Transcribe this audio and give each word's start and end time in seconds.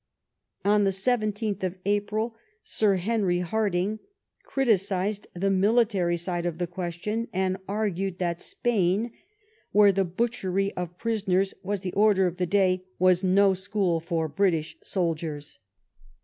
*' 0.37 0.65
On 0.73 0.83
the 0.83 0.89
17th 0.89 1.61
of 1.61 1.75
April, 1.85 2.35
Sir 2.63 2.95
Henry 2.95 3.41
Hardinge 3.41 3.99
criticised 4.43 5.27
the 5.35 5.51
military 5.51 6.17
side 6.17 6.47
of 6.47 6.57
the 6.57 6.65
question, 6.65 7.27
and 7.31 7.57
argued 7.67 8.17
that 8.17 8.41
Spain, 8.41 9.11
where 9.71 9.91
the 9.91 10.03
butchery 10.03 10.73
of 10.73 10.97
prisoners 10.97 11.53
was 11.61 11.81
the 11.81 11.93
order 11.93 12.25
of 12.25 12.37
the 12.37 12.47
day, 12.47 12.85
was 12.97 13.23
no 13.23 13.53
school 13.53 13.99
for 13.99 14.27
British 14.27 14.75
soldiers. 14.81 15.59